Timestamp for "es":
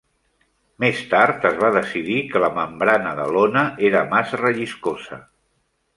1.49-1.59